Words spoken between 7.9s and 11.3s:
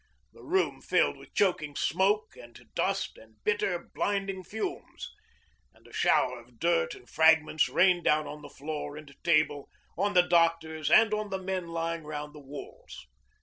down on the floor and table, on the doctors, and on